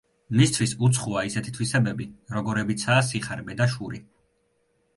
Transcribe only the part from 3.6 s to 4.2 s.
და შური.